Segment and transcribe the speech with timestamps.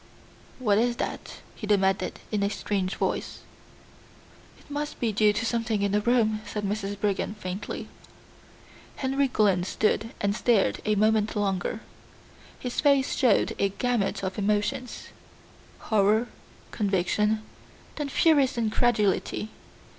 [0.57, 3.41] "What is that?" he demanded in a strange voice.
[4.57, 6.99] "It must be due to something in the room," Mrs.
[6.99, 7.87] Brigham said faintly.
[8.95, 11.81] Henry Glynn stood and stared a moment longer.
[12.59, 15.09] His face showed a gamut of emotions.
[15.77, 16.29] Horror,
[16.71, 17.43] conviction,
[17.97, 19.49] then furious incredulity.